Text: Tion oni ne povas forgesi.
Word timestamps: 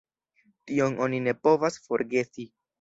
Tion 0.71 0.97
oni 1.09 1.21
ne 1.27 1.37
povas 1.45 1.81
forgesi. 1.87 2.51